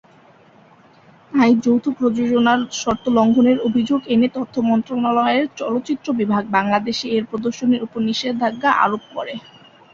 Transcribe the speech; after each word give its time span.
তাই 1.31 1.51
যৌথ 1.63 1.85
প্রযোজনার 1.97 2.59
শর্ত 2.75 3.05
লঙ্ঘনে’র 3.17 3.59
অভিযোগ 3.67 3.99
এনে 4.13 4.27
তথ্য 4.37 4.55
মন্ত্রনালয়ের 4.69 5.45
"চলচ্চিত্র 5.59 6.07
বিভাগ" 6.19 6.43
বাংলাদেশে 6.57 7.07
এর 7.09 7.23
প্রদর্শনীর 7.29 7.83
ওপর 7.83 7.99
নিষেধাজ্ঞা 8.09 8.69
আরোপ 8.83 9.03
করে। 9.15 9.33